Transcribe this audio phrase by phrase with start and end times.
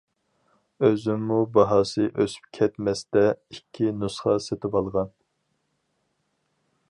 [0.85, 5.15] ئۆزۈممۇ باھاسى ئۆسۈپ كەتمەستە ئىككى نۇسخا سېتىۋالغان.